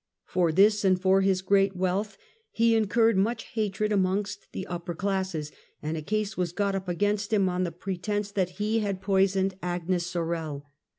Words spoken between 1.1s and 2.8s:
his great wealth he